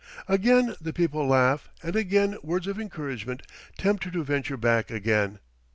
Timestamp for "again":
0.27-0.73, 1.95-2.35, 4.89-5.37